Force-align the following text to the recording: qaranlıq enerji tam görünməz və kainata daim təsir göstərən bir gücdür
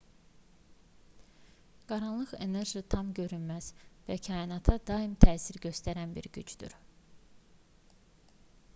qaranlıq 1.91 2.33
enerji 2.45 2.81
tam 2.95 3.11
görünməz 3.19 3.67
və 4.09 4.17
kainata 4.31 4.79
daim 4.93 5.15
təsir 5.29 5.63
göstərən 5.67 6.15
bir 6.19 6.33
gücdür 6.39 6.79